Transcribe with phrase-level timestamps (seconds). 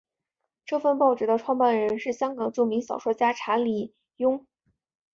[0.65, 4.47] 这份报纸的创办人是香港著名小说家查良镛。